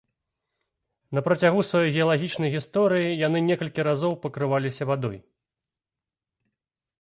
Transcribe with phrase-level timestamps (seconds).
[1.17, 5.17] На працягу сваёй геалагічнай гісторыі яны некалькі разоў пакрываліся вадой.